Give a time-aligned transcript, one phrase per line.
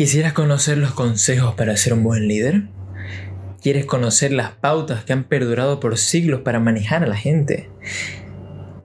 [0.00, 2.62] ¿Quisieras conocer los consejos para ser un buen líder?
[3.60, 7.68] ¿Quieres conocer las pautas que han perdurado por siglos para manejar a la gente?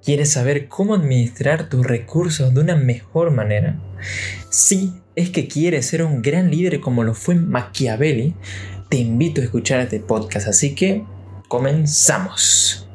[0.04, 3.80] ¿Quieres saber cómo administrar tus recursos de una mejor manera?
[4.50, 8.36] Si es que quieres ser un gran líder como lo fue Machiavelli,
[8.90, 11.06] te invito a escuchar este podcast, así que
[11.48, 12.90] comenzamos.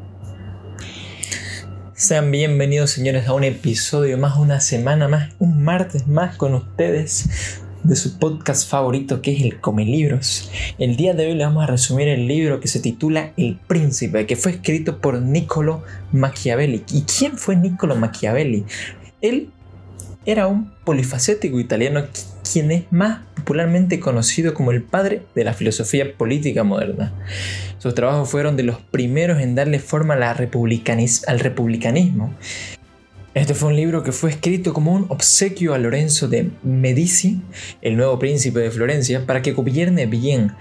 [1.95, 7.63] Sean bienvenidos señores a un episodio más, una semana más, un martes más con ustedes
[7.83, 10.51] de su podcast favorito que es el Come Libros.
[10.79, 14.27] El día de hoy le vamos a resumir el libro que se titula El Príncipe,
[14.27, 16.85] que fue escrito por Niccolo Machiavelli.
[16.93, 18.65] ¿Y quién fue Niccolo Machiavelli?
[19.21, 19.51] Él
[20.27, 22.05] era un polifacético italiano
[22.53, 27.13] quien es más popularmente conocido como el padre de la filosofía política moderna.
[27.79, 32.35] Sus trabajos fueron de los primeros en darle forma al republicanismo
[33.33, 37.41] este fue un libro que fue escrito como un obsequio a Lorenzo de Medici,
[37.81, 40.53] el nuevo príncipe de Florencia, para que gobierne bien.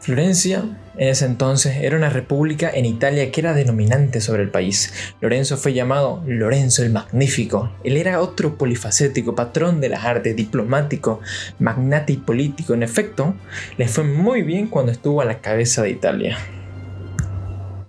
[0.00, 0.64] Florencia
[0.96, 4.92] en ese entonces era una república en Italia que era denominante sobre el país.
[5.20, 7.72] Lorenzo fue llamado Lorenzo el Magnífico.
[7.84, 11.20] Él era otro polifacético, patrón de las artes, diplomático,
[11.60, 12.74] magnate y político.
[12.74, 13.34] En efecto,
[13.78, 16.38] le fue muy bien cuando estuvo a la cabeza de Italia.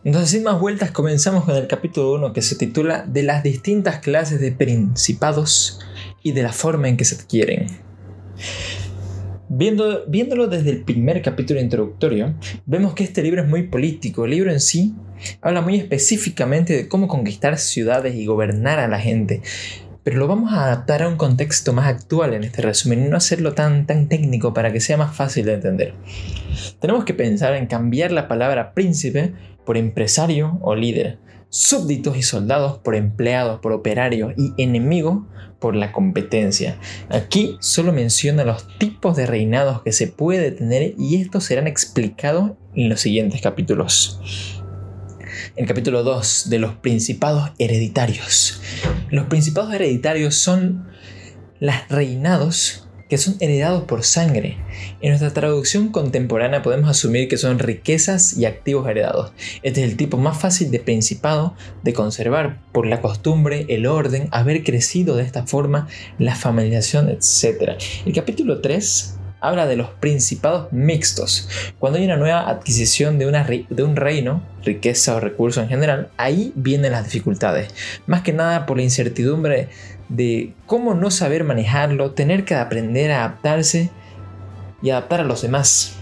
[0.05, 3.97] Entonces, sin más vueltas, comenzamos con el capítulo 1 que se titula De las distintas
[3.97, 5.79] clases de principados
[6.21, 7.65] y de la forma en que se adquieren.
[9.49, 12.35] Viendo, viéndolo desde el primer capítulo introductorio,
[12.67, 14.25] vemos que este libro es muy político.
[14.25, 14.93] El libro en sí
[15.41, 19.41] habla muy específicamente de cómo conquistar ciudades y gobernar a la gente.
[20.03, 23.17] Pero lo vamos a adaptar a un contexto más actual en este resumen y no
[23.17, 25.95] hacerlo tan, tan técnico para que sea más fácil de entender.
[26.79, 29.33] Tenemos que pensar en cambiar la palabra príncipe
[29.65, 35.27] por empresario o líder, súbditos y soldados por empleados, por operario y enemigo
[35.59, 36.77] por la competencia.
[37.09, 42.51] Aquí solo menciona los tipos de reinados que se puede tener y estos serán explicados
[42.75, 44.19] en los siguientes capítulos.
[45.55, 48.61] El capítulo 2 de los principados hereditarios.
[49.09, 50.87] Los principados hereditarios son
[51.59, 52.84] los reinados
[53.15, 54.57] que son heredados por sangre.
[54.99, 59.31] En nuestra traducción contemporánea podemos asumir que son riquezas y activos heredados.
[59.63, 64.27] Este es el tipo más fácil de principado de conservar por la costumbre, el orden,
[64.31, 65.87] haber crecido de esta forma,
[66.19, 67.81] la familiación, etc.
[68.05, 71.47] El capítulo 3 habla de los principados mixtos.
[71.79, 76.51] Cuando hay una nueva adquisición de, de un reino, riqueza o recurso en general, ahí
[76.55, 77.73] vienen las dificultades.
[78.07, 79.69] Más que nada por la incertidumbre
[80.09, 83.89] de cómo no saber manejarlo, tener que aprender a adaptarse
[84.81, 85.95] y adaptar a los demás.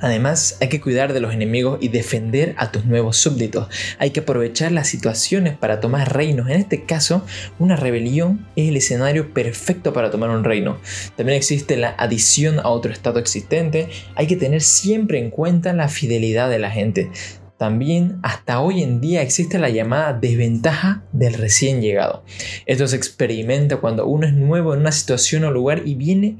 [0.00, 3.68] Además, hay que cuidar de los enemigos y defender a tus nuevos súbditos.
[3.98, 6.48] Hay que aprovechar las situaciones para tomar reinos.
[6.48, 7.26] En este caso,
[7.58, 10.78] una rebelión es el escenario perfecto para tomar un reino.
[11.16, 13.88] También existe la adición a otro estado existente.
[14.14, 17.10] Hay que tener siempre en cuenta la fidelidad de la gente.
[17.58, 22.22] También hasta hoy en día existe la llamada desventaja del recién llegado.
[22.66, 26.38] Esto se experimenta cuando uno es nuevo en una situación o lugar y viene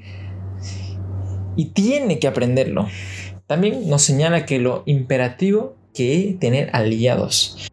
[1.57, 2.87] y tiene que aprenderlo.
[3.49, 7.69] También nos señala que lo imperativo que es tener aliados.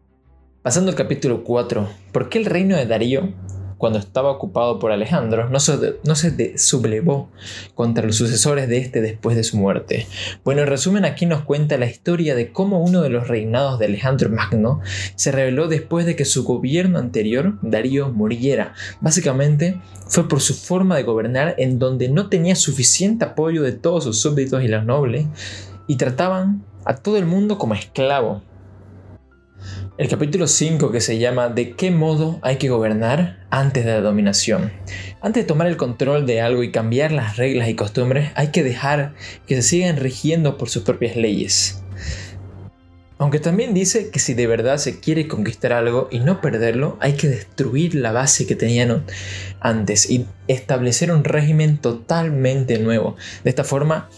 [0.62, 3.32] Pasando al capítulo 4, ¿por qué el reino de Darío
[3.78, 7.30] cuando estaba ocupado por Alejandro, no se, no se sublevó
[7.74, 10.06] contra los sucesores de este después de su muerte.
[10.44, 13.86] Bueno, en resumen aquí nos cuenta la historia de cómo uno de los reinados de
[13.86, 14.80] Alejandro Magno
[15.14, 18.74] se reveló después de que su gobierno anterior, Darío, muriera.
[19.00, 24.04] Básicamente fue por su forma de gobernar en donde no tenía suficiente apoyo de todos
[24.04, 25.26] sus súbditos y los nobles
[25.86, 28.42] y trataban a todo el mundo como esclavo
[29.98, 34.02] el capítulo 5 que se llama ¿De qué modo hay que gobernar antes de la
[34.02, 34.70] dominación?
[35.22, 38.62] Antes de tomar el control de algo y cambiar las reglas y costumbres, hay que
[38.62, 39.14] dejar
[39.46, 41.82] que se sigan rigiendo por sus propias leyes.
[43.16, 47.14] Aunque también dice que si de verdad se quiere conquistar algo y no perderlo, hay
[47.14, 49.02] que destruir la base que tenían
[49.60, 53.16] antes y establecer un régimen totalmente nuevo.
[53.44, 54.10] De esta forma,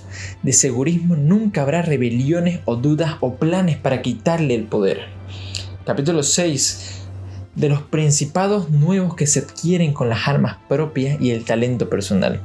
[0.43, 5.18] de segurismo nunca habrá rebeliones o dudas o planes para quitarle el poder
[5.89, 7.01] capítulo 6,
[7.55, 12.43] de los principados nuevos que se adquieren con las armas propias y el talento personal.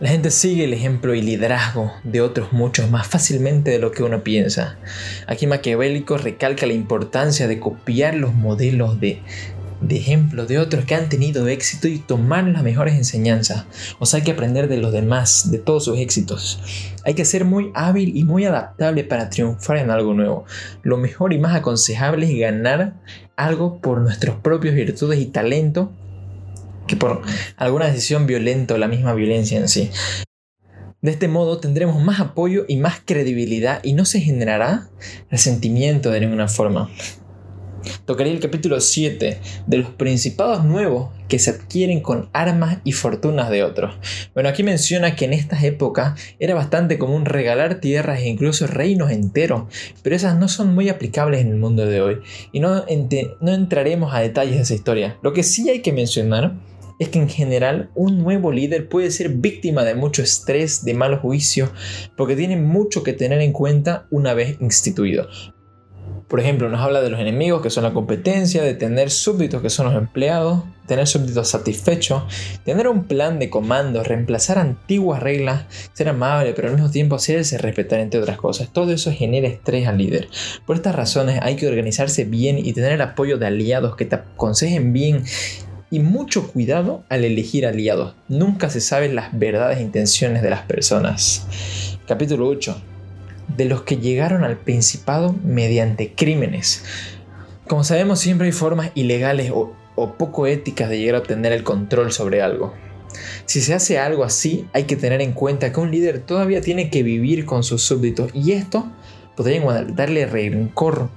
[0.00, 4.04] La gente sigue el ejemplo y liderazgo de otros muchos más fácilmente de lo que
[4.04, 4.78] uno piensa.
[5.26, 9.20] Aquí Maquiavélico recalca la importancia de copiar los modelos de
[9.80, 13.66] de ejemplo de otros que han tenido éxito y tomar las mejores enseñanzas.
[13.98, 16.60] O sea, hay que aprender de los demás, de todos sus éxitos.
[17.04, 20.44] Hay que ser muy hábil y muy adaptable para triunfar en algo nuevo.
[20.82, 22.94] Lo mejor y más aconsejable es ganar
[23.36, 25.92] algo por nuestras propias virtudes y talento
[26.86, 27.22] que por
[27.56, 29.90] alguna decisión violenta o la misma violencia en sí.
[31.02, 34.88] De este modo tendremos más apoyo y más credibilidad y no se generará
[35.30, 36.90] resentimiento de ninguna forma.
[38.04, 43.50] Tocaría el capítulo 7 de los principados nuevos que se adquieren con armas y fortunas
[43.50, 43.94] de otros.
[44.34, 49.10] Bueno, aquí menciona que en estas épocas era bastante común regalar tierras e incluso reinos
[49.10, 49.64] enteros,
[50.02, 52.18] pero esas no son muy aplicables en el mundo de hoy
[52.52, 52.84] y no,
[53.40, 55.18] no entraremos a detalles de esa historia.
[55.22, 56.54] Lo que sí hay que mencionar
[56.98, 61.18] es que en general un nuevo líder puede ser víctima de mucho estrés, de mal
[61.18, 61.70] juicio,
[62.16, 65.28] porque tiene mucho que tener en cuenta una vez instituido.
[66.28, 69.70] Por ejemplo, nos habla de los enemigos, que son la competencia, de tener súbditos, que
[69.70, 72.24] son los empleados, tener súbditos satisfechos,
[72.64, 77.58] tener un plan de comando, reemplazar antiguas reglas, ser amable, pero al mismo tiempo hacerse
[77.58, 78.72] respetar, entre otras cosas.
[78.72, 80.28] Todo eso genera estrés al líder.
[80.66, 84.16] Por estas razones hay que organizarse bien y tener el apoyo de aliados que te
[84.16, 85.22] aconsejen bien
[85.92, 88.16] y mucho cuidado al elegir aliados.
[88.26, 91.46] Nunca se saben las verdaderas intenciones de las personas.
[92.08, 92.95] Capítulo 8
[93.56, 96.84] de los que llegaron al Principado mediante crímenes.
[97.66, 99.74] Como sabemos, siempre hay formas ilegales o,
[100.18, 102.74] poco éticas de llegar a obtener el control sobre algo.
[103.46, 106.90] Si se hace algo así, hay que tener en cuenta que un líder todavía tiene
[106.90, 108.86] que vivir con sus súbditos y esto
[109.36, 111.08] podría darle rencor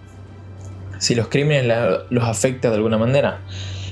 [0.97, 1.65] si los crímenes
[2.09, 3.41] los afecta de alguna manera.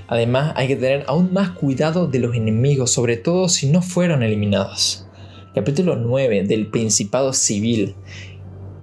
[0.07, 4.23] Además, hay que tener aún más cuidado de los enemigos, sobre todo si no fueron
[4.23, 5.05] eliminados.
[5.53, 7.95] Capítulo 9 del Principado Civil.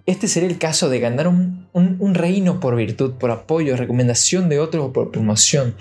[0.06, 4.85] Este sería el caso de ganar un, reino por virtud, por apoyo, recomendación de otros
[4.85, 5.77] o por promoción.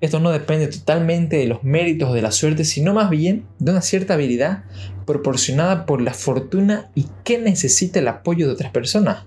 [0.00, 3.70] Esto no depende totalmente de los méritos o de la suerte, sino más bien de
[3.70, 4.64] una cierta habilidad
[5.06, 9.26] proporcionada por la fortuna y que necesita el apoyo de otras personas.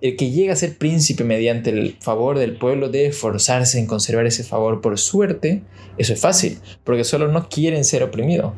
[0.00, 4.26] El que llega a ser príncipe mediante el favor del pueblo debe esforzarse en conservar
[4.26, 5.64] ese favor por suerte.
[5.98, 8.52] Eso es fácil, porque solo no quieren ser oprimidos.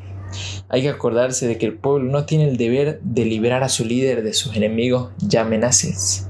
[0.68, 3.84] Hay que acordarse de que el pueblo no tiene el deber de liberar a su
[3.84, 6.28] líder de sus enemigos ya amenaces.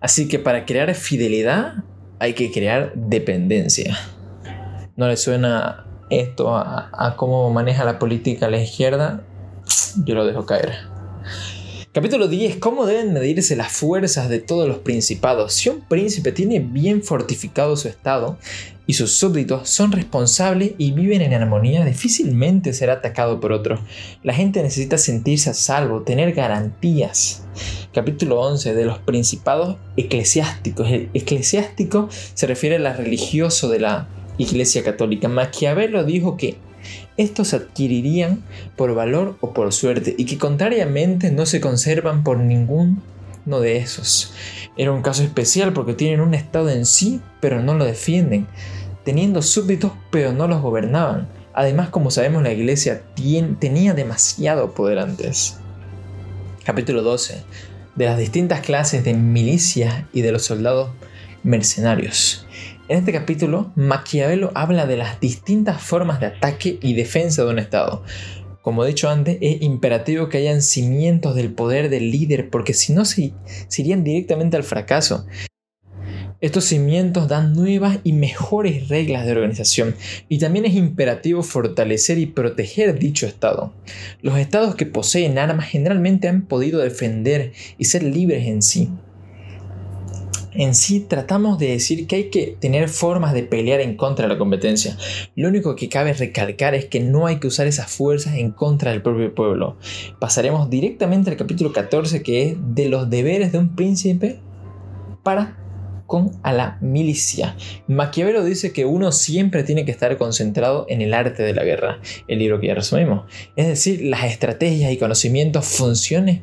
[0.00, 1.74] Así que para crear fidelidad
[2.18, 3.96] hay que crear dependencia.
[4.96, 9.22] ¿No le suena esto a, a cómo maneja la política la izquierda?
[10.04, 10.93] Yo lo dejo caer.
[11.94, 12.56] Capítulo 10.
[12.56, 15.52] ¿Cómo deben medirse las fuerzas de todos los principados?
[15.52, 18.36] Si un príncipe tiene bien fortificado su estado,
[18.84, 23.78] y sus súbditos son responsables y viven en armonía, difícilmente será atacado por otro.
[24.24, 27.44] La gente necesita sentirse a salvo, tener garantías.
[27.92, 30.90] Capítulo 11 de los principados eclesiásticos.
[30.90, 35.28] El eclesiástico se refiere al religioso de la Iglesia Católica.
[35.28, 36.56] Maquiavelo dijo que
[37.16, 38.42] estos se adquirirían
[38.76, 43.00] por valor o por suerte y que contrariamente no se conservan por ninguno
[43.60, 44.32] de esos.
[44.76, 48.46] Era un caso especial porque tienen un estado en sí, pero no lo defienden,
[49.04, 51.28] teniendo súbditos, pero no los gobernaban.
[51.52, 53.02] Además, como sabemos, la iglesia
[53.60, 55.58] tenía demasiado poder antes.
[56.64, 57.42] Capítulo 12.
[57.94, 60.90] De las distintas clases de milicias y de los soldados
[61.44, 62.43] mercenarios.
[62.88, 67.58] En este capítulo, Maquiavelo habla de las distintas formas de ataque y defensa de un
[67.58, 68.04] Estado,
[68.64, 72.94] como he dicho antes, es imperativo que hayan cimientos del poder del líder porque si
[72.94, 73.34] no se,
[73.76, 75.26] irían directamente al fracaso.
[76.40, 79.94] Estos cimientos dan nuevas y mejores reglas de organización
[80.30, 83.74] y también es imperativo fortalecer y proteger dicho Estado.
[84.22, 88.88] Los estados que poseen armas generalmente han podido defender y ser libres en sí
[90.54, 94.32] en sí tratamos de decir que hay que tener formas de pelear en contra de
[94.32, 94.96] la competencia.
[95.34, 98.92] Lo único que cabe recalcar es que no hay que usar esas fuerzas en contra
[98.92, 99.76] del propio pueblo.
[100.20, 104.38] Pasaremos directamente al capítulo 14 que es de los deberes de un príncipe
[105.22, 105.63] para
[106.06, 107.56] con a la milicia.
[107.86, 112.00] Maquiavelo dice que uno siempre tiene que estar concentrado en el arte de la guerra,
[112.28, 113.24] el libro que ya resumimos,
[113.56, 116.40] es decir, las estrategias y conocimientos, funciones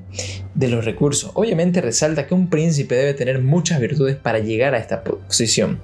[0.55, 1.31] de los recursos.
[1.33, 5.79] Obviamente resalta que un príncipe debe tener muchas virtudes para llegar a esta posición.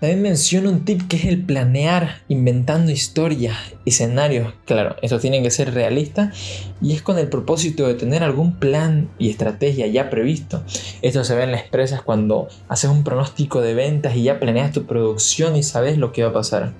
[0.00, 4.54] También menciona un tip que es el planear, inventando historias, escenarios.
[4.64, 6.34] Claro, estos tienen que ser realistas
[6.80, 10.64] y es con el propósito de tener algún plan y estrategia ya previsto.
[11.02, 14.72] Esto se ve en las empresas cuando haces un pronóstico de ventas y ya planeas
[14.72, 16.72] tu producción y sabes lo que va a pasar.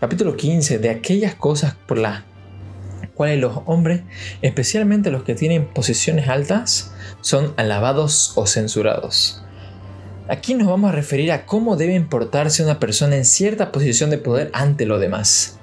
[0.00, 0.80] Capítulo 15.
[0.80, 2.24] De aquellas cosas por las
[3.14, 4.00] cuales los hombres,
[4.42, 9.44] especialmente los que tienen posiciones altas, son alabados o censurados.
[10.30, 14.18] Aquí nos vamos a referir a cómo debe portarse una persona en cierta posición de
[14.18, 15.58] poder ante lo demás.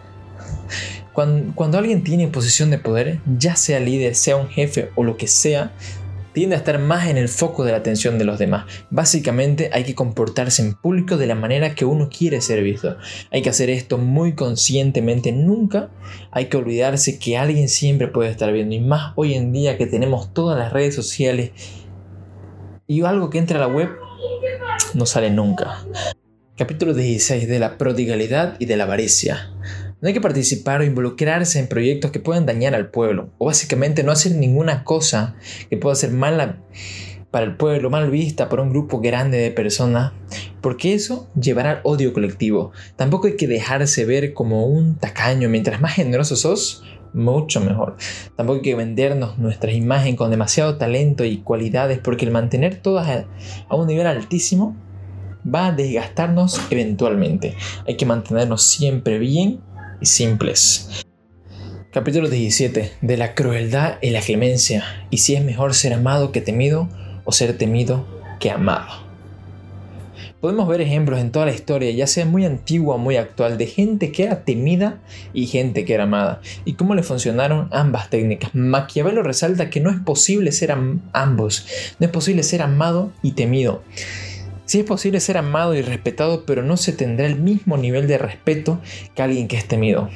[1.13, 5.27] Cuando, alguien tiene posición de poder, ya sea líder, sea un jefe o lo que
[5.27, 5.71] sea,
[6.33, 8.65] tiende a estar más en el foco de la atención de los demás.
[8.89, 12.97] Básicamente hay que comportarse en público de la manera que uno quiere ser visto.
[13.31, 15.31] Hay que hacer esto muy conscientemente.
[15.31, 15.91] Nunca
[16.29, 18.75] hay que olvidarse que alguien siempre puede estar viendo.
[18.75, 21.51] Y más hoy en día que tenemos todas las redes sociales
[22.85, 23.89] y algo que entra a la web
[24.93, 25.85] no sale nunca.
[26.57, 29.51] Capítulo 16 de la prodigalidad y de la avaricia.
[30.01, 34.03] No hay que participar o involucrarse en proyectos que puedan dañar al pueblo, o básicamente
[34.03, 35.35] no hacer ninguna cosa
[35.69, 36.61] que pueda ser mala
[37.31, 40.13] para el pueblo, mal vista por un grupo grande de personas,
[40.61, 42.71] porque eso llevará al odio colectivo.
[42.95, 46.83] Tampoco hay que dejarse ver como un tacaño, mientras más generoso sos,
[47.17, 47.97] mucho mejor.
[48.35, 53.25] Tampoco hay que vendernos nuestra imagen con demasiado talento y cualidades, porque el mantener todas
[53.67, 54.75] a un nivel altísimo
[55.43, 57.55] va a desgastarnos eventualmente.
[57.87, 59.61] Hay que mantenernos siempre bien
[59.99, 61.03] y simples.
[61.91, 62.91] Capítulo 17.
[63.01, 64.83] De la crueldad y la clemencia.
[65.09, 66.89] Y si es mejor ser amado que temido
[67.25, 68.05] o ser temido
[68.39, 69.06] que amado.
[70.39, 73.65] Podemos ver ejemplos en toda la historia, ya sea muy antigua o muy actual, de
[73.65, 74.99] gente que era temida
[75.33, 78.53] y gente que era amada, y cómo le funcionaron ambas técnicas.
[78.53, 80.75] Maquiavelo resalta que no es posible ser
[81.11, 81.65] ambos,
[81.97, 83.81] no es posible ser amado y temido.
[84.65, 88.19] Sí es posible ser amado y respetado, pero no se tendrá el mismo nivel de
[88.19, 88.79] respeto
[89.15, 90.09] que alguien que es temido.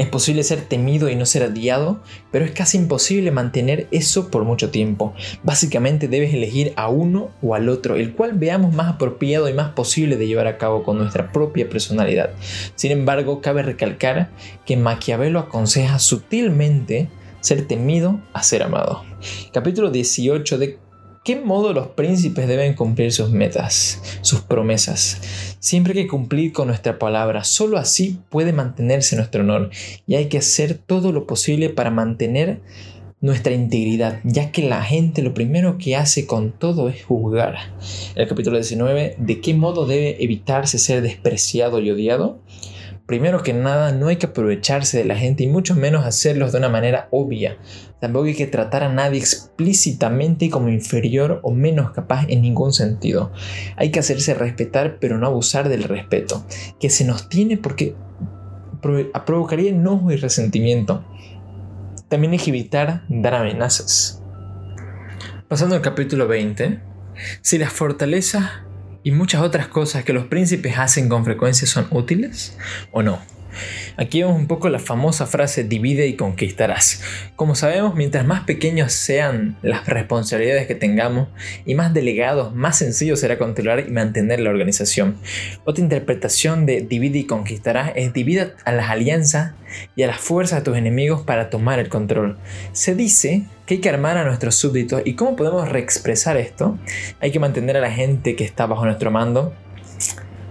[0.00, 2.00] Es posible ser temido y no ser odiado,
[2.32, 5.12] pero es casi imposible mantener eso por mucho tiempo.
[5.42, 9.72] Básicamente debes elegir a uno o al otro, el cual veamos más apropiado y más
[9.72, 12.30] posible de llevar a cabo con nuestra propia personalidad.
[12.76, 14.30] Sin embargo, cabe recalcar
[14.64, 19.04] que Maquiavelo aconseja sutilmente ser temido a ser amado.
[19.52, 20.78] Capítulo 18 de
[21.24, 25.20] qué modo los príncipes deben cumplir sus metas, sus promesas?
[25.58, 29.70] Siempre hay que cumplir con nuestra palabra, solo así puede mantenerse nuestro honor
[30.06, 32.60] y hay que hacer todo lo posible para mantener
[33.20, 37.56] nuestra integridad, ya que la gente lo primero que hace con todo es juzgar.
[38.14, 42.40] El capítulo 19, ¿de qué modo debe evitarse ser despreciado y odiado?
[43.10, 46.56] Primero que nada, no hay que aprovecharse de la gente y mucho menos hacerlo de
[46.56, 47.56] una manera obvia.
[48.00, 53.32] Tampoco hay que tratar a nadie explícitamente como inferior o menos capaz en ningún sentido.
[53.74, 56.46] Hay que hacerse respetar pero no abusar del respeto,
[56.78, 57.96] que se nos tiene porque
[58.80, 61.04] provocaría enojo y resentimiento.
[62.06, 64.22] También hay que evitar dar amenazas.
[65.48, 66.78] Pasando al capítulo 20,
[67.42, 68.50] si las fortalezas
[69.02, 72.56] y muchas otras cosas que los príncipes hacen con frecuencia son útiles
[72.90, 73.20] o no.
[73.96, 77.02] Aquí vemos un poco la famosa frase divide y conquistarás.
[77.36, 81.28] Como sabemos, mientras más pequeños sean las responsabilidades que tengamos
[81.66, 85.16] y más delegados, más sencillo será controlar y mantener la organización.
[85.64, 89.52] Otra interpretación de divide y conquistarás es divide a las alianzas
[89.96, 92.38] y a las fuerzas de tus enemigos para tomar el control.
[92.72, 96.78] Se dice que hay que armar a nuestros súbditos y cómo podemos reexpresar esto.
[97.20, 99.54] Hay que mantener a la gente que está bajo nuestro mando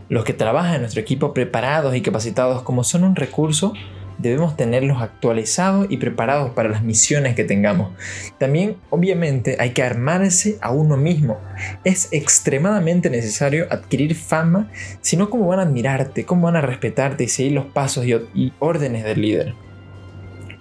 [0.10, 3.74] los que trabajan en nuestro equipo preparados y capacitados como son un recurso,
[4.18, 7.92] debemos tenerlos actualizados y preparados para las misiones que tengamos.
[8.38, 11.40] También, obviamente, hay que armarse a uno mismo.
[11.86, 14.70] Es extremadamente necesario adquirir fama,
[15.02, 16.26] si no, ¿cómo van a admirarte?
[16.26, 19.54] ¿Cómo van a respetarte y seguir los pasos y órdenes del líder?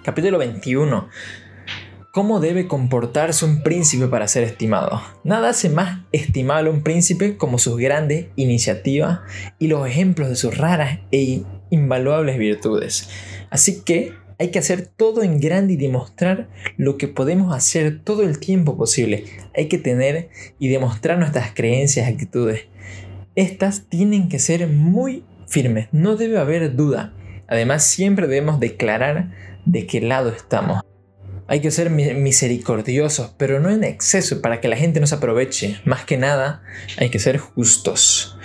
[0.05, 1.09] Capítulo 21
[2.19, 5.01] cómo debe comportarse un príncipe para ser estimado.
[5.23, 9.21] Nada hace más estimable a un príncipe como sus grandes iniciativas
[9.61, 13.09] y los ejemplos de sus raras e invaluables virtudes.
[13.51, 18.25] Así que hay que hacer todo en grande y demostrar lo que podemos hacer todo
[18.25, 19.23] el tiempo posible.
[19.57, 22.63] Hay que tener y demostrar nuestras creencias y actitudes.
[23.37, 27.13] Estas tienen que ser muy firmes, no debe haber duda.
[27.47, 29.31] Además, siempre debemos declarar
[29.67, 30.83] de qué lado estamos.
[31.51, 35.81] Hay que ser misericordiosos, pero no en exceso para que la gente no se aproveche.
[35.87, 36.63] Más que nada,
[36.99, 38.37] hay que ser justos.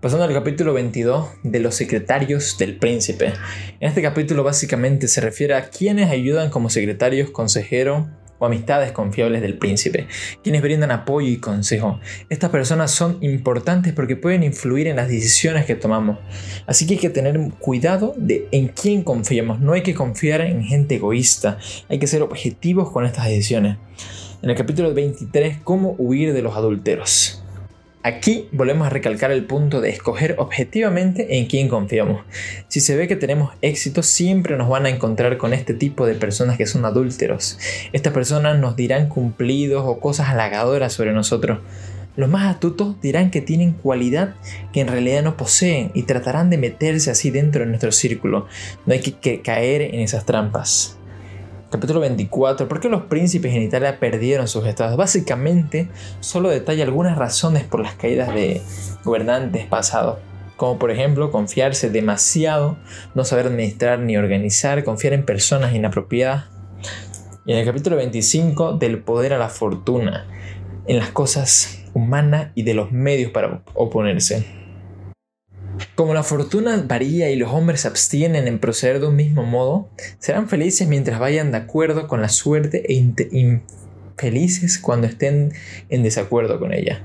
[0.00, 3.32] Pasando al capítulo 22 de los secretarios del príncipe.
[3.80, 8.08] En este capítulo básicamente se refiere a quienes ayudan como secretarios, consejero,
[8.46, 10.06] amistades confiables del príncipe,
[10.42, 12.00] quienes brindan apoyo y consejo.
[12.28, 16.18] Estas personas son importantes porque pueden influir en las decisiones que tomamos.
[16.66, 19.60] Así que hay que tener cuidado de en quién confiamos.
[19.60, 21.58] No hay que confiar en gente egoísta.
[21.88, 23.76] Hay que ser objetivos con estas decisiones.
[24.42, 27.43] En el capítulo 23, cómo huir de los adulteros.
[28.06, 32.22] Aquí volvemos a recalcar el punto de escoger objetivamente en quién confiamos.
[32.68, 36.14] Si se ve que tenemos éxito, siempre nos van a encontrar con este tipo de
[36.14, 37.58] personas que son adúlteros.
[37.94, 41.60] Estas personas nos dirán cumplidos o cosas halagadoras sobre nosotros.
[42.14, 44.34] Los más astutos dirán que tienen cualidad
[44.74, 48.46] que en realidad no poseen y tratarán de meterse así dentro de nuestro círculo.
[48.84, 50.98] No hay que caer en esas trampas.
[51.74, 52.68] Capítulo 24.
[52.68, 54.96] ¿Por qué los príncipes en Italia perdieron sus estados?
[54.96, 55.88] Básicamente,
[56.20, 58.62] solo detalla algunas razones por las caídas de
[59.02, 60.20] gobernantes pasados.
[60.56, 62.76] Como por ejemplo, confiarse demasiado,
[63.16, 66.44] no saber administrar ni organizar, confiar en personas inapropiadas.
[67.44, 70.28] Y en el capítulo 25, del poder a la fortuna,
[70.86, 74.63] en las cosas humanas y de los medios para oponerse.
[75.94, 79.90] Como la fortuna varía y los hombres se abstienen en proceder de un mismo modo,
[80.18, 82.94] serán felices mientras vayan de acuerdo con la suerte e
[83.30, 85.52] infelices cuando estén
[85.90, 87.04] en desacuerdo con ella.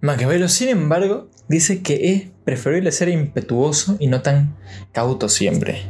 [0.00, 4.56] Maquiavelo, sin embargo, dice que es preferible ser impetuoso y no tan
[4.92, 5.82] cauto siempre.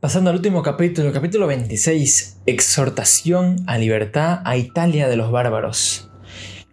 [0.00, 6.11] Pasando al último capítulo, capítulo 26, exhortación a libertad a Italia de los bárbaros.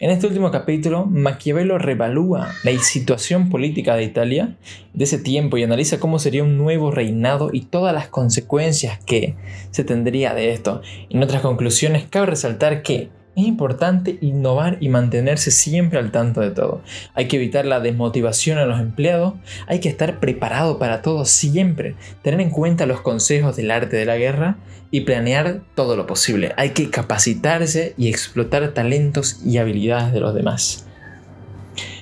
[0.01, 4.55] En este último capítulo, Maquiavelo revalúa la situación política de Italia
[4.93, 9.35] de ese tiempo y analiza cómo sería un nuevo reinado y todas las consecuencias que
[9.71, 10.81] se tendría de esto.
[11.09, 16.51] En otras conclusiones, cabe resaltar que es importante innovar y mantenerse siempre al tanto de
[16.51, 16.81] todo.
[17.13, 19.33] Hay que evitar la desmotivación a los empleados,
[19.67, 24.05] hay que estar preparado para todo siempre, tener en cuenta los consejos del arte de
[24.05, 24.57] la guerra
[24.91, 26.53] y planear todo lo posible.
[26.57, 30.85] Hay que capacitarse y explotar talentos y habilidades de los demás.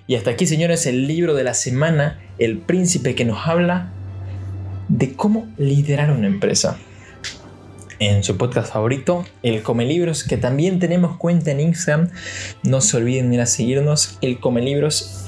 [0.07, 3.91] Y hasta aquí, señores, el libro de la semana, El príncipe que nos habla
[4.88, 6.77] de cómo liderar una empresa
[8.00, 12.10] en su podcast favorito, El Come Libros, que también tenemos cuenta en Instagram.
[12.63, 15.25] No se olviden de ir a seguirnos, El Come Libros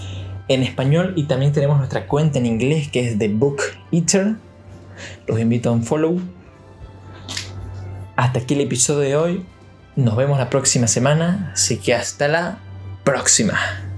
[0.48, 3.62] en español y también tenemos nuestra cuenta en inglés que es The Book
[3.92, 4.36] Eater.
[5.28, 6.20] Los invito a un follow.
[8.16, 9.46] Hasta aquí el episodio de hoy.
[9.96, 12.60] Nos vemos la próxima semana, así que hasta la
[13.04, 13.89] próxima.